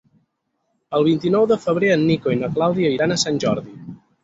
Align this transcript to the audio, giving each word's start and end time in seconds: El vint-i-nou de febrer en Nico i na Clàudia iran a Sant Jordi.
El 0.99 1.05
vint-i-nou 1.07 1.45
de 1.51 1.59
febrer 1.67 1.93
en 1.97 2.07
Nico 2.13 2.35
i 2.37 2.41
na 2.41 2.51
Clàudia 2.57 2.93
iran 2.97 3.17
a 3.17 3.21
Sant 3.27 3.41
Jordi. 3.47 3.79